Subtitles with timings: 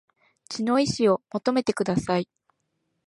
[0.49, 2.27] 血の遺志を求めてください